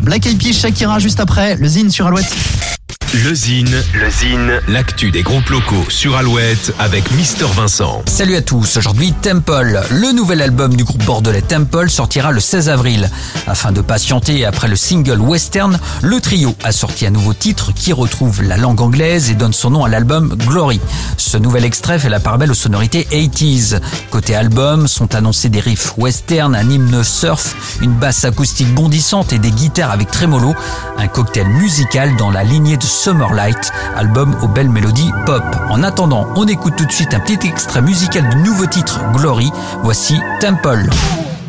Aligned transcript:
Black 0.00 0.26
Eyed 0.26 0.38
Peas, 0.38 0.52
Shakira 0.52 0.98
juste 0.98 1.20
après, 1.20 1.56
le 1.56 1.68
Zine 1.68 1.90
sur 1.90 2.06
Alouette. 2.06 2.77
Le 3.14 3.34
Zine, 3.34 3.82
le 3.94 4.10
Zine, 4.10 4.60
l'actu 4.68 5.10
des 5.10 5.22
groupes 5.22 5.48
locaux 5.48 5.86
sur 5.88 6.14
Alouette 6.14 6.74
avec 6.78 7.10
Mister 7.12 7.46
Vincent. 7.46 8.02
Salut 8.04 8.36
à 8.36 8.42
tous, 8.42 8.76
aujourd'hui 8.76 9.14
Temple. 9.22 9.80
Le 9.90 10.12
nouvel 10.12 10.42
album 10.42 10.76
du 10.76 10.84
groupe 10.84 11.02
bordelais 11.04 11.40
Temple 11.40 11.88
sortira 11.88 12.32
le 12.32 12.40
16 12.40 12.68
avril. 12.68 13.08
Afin 13.46 13.72
de 13.72 13.80
patienter 13.80 14.44
après 14.44 14.68
le 14.68 14.76
single 14.76 15.22
Western, 15.22 15.78
le 16.02 16.20
trio 16.20 16.54
a 16.62 16.70
sorti 16.70 17.06
un 17.06 17.10
nouveau 17.10 17.32
titre 17.32 17.72
qui 17.72 17.94
retrouve 17.94 18.42
la 18.42 18.58
langue 18.58 18.82
anglaise 18.82 19.30
et 19.30 19.34
donne 19.34 19.54
son 19.54 19.70
nom 19.70 19.84
à 19.84 19.88
l'album 19.88 20.36
Glory. 20.46 20.78
Ce 21.16 21.38
nouvel 21.38 21.64
extrait 21.64 21.98
fait 21.98 22.10
la 22.10 22.20
part 22.20 22.36
belle 22.36 22.50
aux 22.50 22.54
sonorités 22.54 23.08
80s. 23.10 23.80
Côté 24.10 24.34
album 24.34 24.86
sont 24.86 25.14
annoncés 25.14 25.48
des 25.48 25.60
riffs 25.60 25.94
western, 25.96 26.54
un 26.54 26.68
hymne 26.68 27.02
surf, 27.02 27.78
une 27.80 27.94
basse 27.94 28.26
acoustique 28.26 28.74
bondissante 28.74 29.32
et 29.32 29.38
des 29.38 29.50
guitares 29.50 29.92
avec 29.92 30.10
trémolo. 30.10 30.54
Un 30.98 31.08
cocktail 31.08 31.48
musical 31.48 32.14
dans 32.16 32.30
la 32.30 32.44
lignée 32.44 32.76
de 32.76 32.82
Summerlight, 32.98 33.70
album 33.96 34.34
aux 34.42 34.48
belles 34.48 34.68
mélodies 34.68 35.12
pop. 35.24 35.44
En 35.70 35.84
attendant, 35.84 36.26
on 36.34 36.48
écoute 36.48 36.74
tout 36.76 36.84
de 36.84 36.90
suite 36.90 37.14
un 37.14 37.20
petit 37.20 37.46
extrait 37.46 37.80
musical 37.80 38.28
du 38.28 38.36
nouveau 38.38 38.66
titre 38.66 39.00
Glory. 39.14 39.52
Voici 39.84 40.18
Temple. 40.40 40.88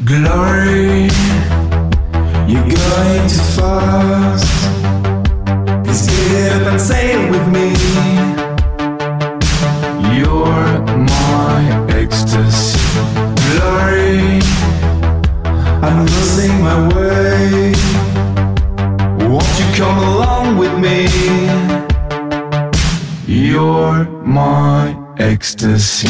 Glory. 0.04 1.10
Ecstasy. 25.30 26.08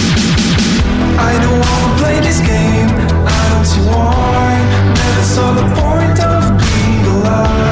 I 1.29 1.33
don't 1.43 1.59
wanna 1.59 1.99
play 2.01 2.19
this 2.21 2.39
game. 2.39 2.89
I 3.27 3.41
don't 3.51 3.65
see 3.65 3.83
why. 3.91 4.49
Never 5.01 5.23
saw 5.33 5.47
the 5.59 5.67
point 5.81 6.19
of 6.23 6.41
being 6.61 7.05
alive. 7.15 7.68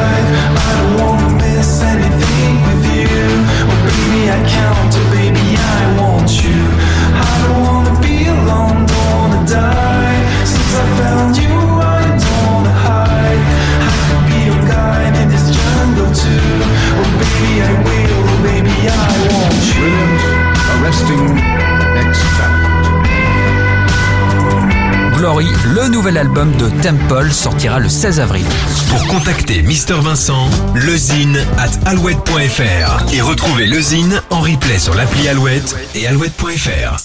Le 25.39 25.87
nouvel 25.89 26.17
album 26.17 26.51
de 26.57 26.67
Temple 26.81 27.31
sortira 27.31 27.77
le 27.77 27.89
16 27.89 28.19
avril. 28.19 28.45
Pour 28.89 29.05
contacter 29.07 29.61
Mister 29.61 29.93
Vincent, 29.93 30.49
lezine 30.73 31.37
at 31.59 31.69
alouette.fr 31.87 33.13
et 33.13 33.21
retrouver 33.21 33.67
le 33.67 33.79
Zine 33.79 34.19
en 34.31 34.41
replay 34.41 34.79
sur 34.79 34.95
l'appli 34.95 35.27
Alouette 35.27 35.75
et 35.93 36.07
alouette.fr. 36.07 36.97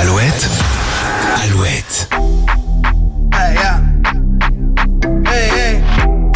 Alouette, 0.00 0.48
Alouette. 1.44 2.08
Hey, 3.34 3.54
yeah. 3.54 3.80
Hey, 5.26 5.50
hey. 5.50 5.82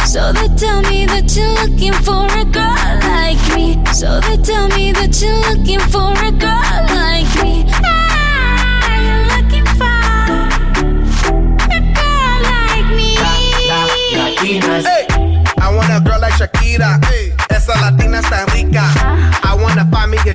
So 0.05 0.31
they 0.31 0.49
tell 0.55 0.81
me 0.83 1.07
that 1.07 1.35
you're 1.35 1.55
looking 1.63 1.93
for 2.03 2.27
a 2.39 2.45
girl 2.45 2.99
like 3.01 3.39
me. 3.55 3.79
So 3.93 4.19
they 4.19 4.37
tell 4.43 4.67
me 4.77 4.91
that 4.91 5.19
you're 5.19 5.55
looking 5.55 5.79
for 5.79 6.13
a 6.23 6.31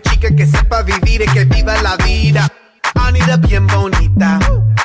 chica 0.00 0.28
que 0.34 0.46
sepa 0.46 0.82
vivir 0.82 1.22
y 1.22 1.26
que 1.26 1.44
viva 1.44 1.80
la 1.82 1.96
vida. 1.96 2.48
I 2.96 3.12
need 3.12 3.28
a 3.28 3.36
bien 3.36 3.66
bonita, 3.66 4.38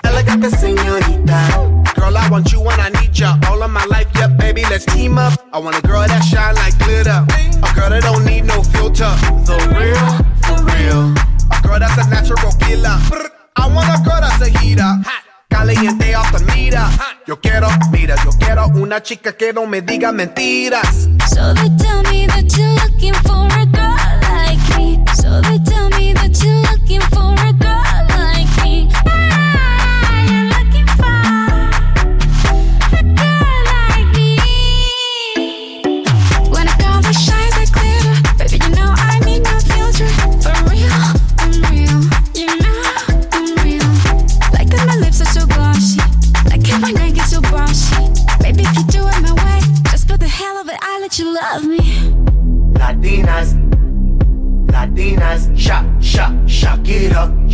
elegante 0.04 0.50
señorita. 0.52 1.48
Girl, 1.96 2.18
I 2.18 2.30
want 2.30 2.52
you 2.52 2.62
when 2.62 2.80
I 2.80 2.90
need 2.90 3.14
ya. 3.14 3.38
All 3.50 3.62
of 3.62 3.72
my 3.72 3.86
life, 3.86 4.08
yeah, 4.16 4.28
baby, 4.28 4.64
let's 4.70 4.86
team 4.86 5.18
up. 5.18 5.34
I 5.54 5.60
want 5.60 5.78
a 5.78 5.82
girl 5.82 6.06
that 6.08 6.24
shine 6.24 6.56
like 6.56 6.78
glitter. 6.80 7.26
A 7.64 7.74
girl 7.76 7.90
that 7.90 8.04
don't 8.04 8.26
need 8.26 8.46
no 8.46 8.62
filter. 8.64 9.12
The 9.46 9.58
real, 9.76 10.08
for 10.44 10.64
real. 10.64 11.14
A 11.52 11.62
girl 11.62 11.80
that's 11.80 11.98
a 11.98 12.10
natural 12.10 12.52
killer. 12.60 12.98
I 13.56 13.68
want 13.68 13.88
a 13.90 14.02
girl 14.04 14.20
that's 14.22 14.42
a 14.42 14.50
heater. 14.60 15.02
Caliente 15.50 16.14
off 16.16 16.32
the 16.32 16.44
mira. 16.54 16.90
Yo 17.26 17.40
quiero, 17.40 17.70
mira, 17.92 18.16
yo 18.24 18.32
quiero 18.38 18.68
una 18.76 19.02
chica 19.02 19.34
que 19.34 19.54
no 19.54 19.66
me 19.66 19.82
diga 19.82 20.12
mentiras. 20.12 21.08
So 21.28 21.54
they 21.54 21.70
tell 21.78 22.02
me 22.04 22.28
that 22.28 22.52
you're 22.58 22.74
looking 22.84 23.14
for 23.24 23.48
a 23.60 23.66
girl 23.66 23.83